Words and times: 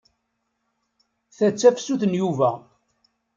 Ta 1.35 1.47
d 1.51 1.53
tasafut 1.55 2.01
n 2.05 2.17
Yuba. 2.19 2.51